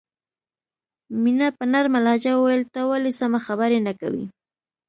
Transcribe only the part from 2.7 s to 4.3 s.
ته ولې سمه خبره نه کوې